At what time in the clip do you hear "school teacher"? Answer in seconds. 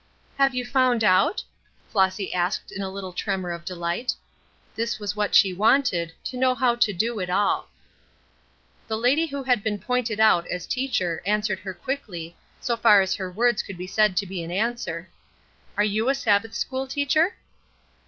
16.55-17.35